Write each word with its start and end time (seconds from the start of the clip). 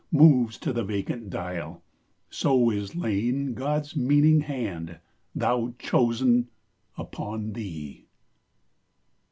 Moves 0.11 0.57
to 0.57 0.73
the 0.73 0.83
vacant 0.83 1.29
dial, 1.29 1.83
so 2.27 2.71
is 2.71 2.95
lain 2.95 3.53
God's 3.53 3.95
meaning 3.95 4.41
Hand, 4.41 4.97
thou 5.35 5.75
chosen, 5.77 6.47
upon 6.97 7.53
thee. 7.53 8.07